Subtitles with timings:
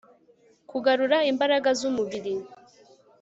[0.69, 2.33] Kugarurira imbaraga zumubiri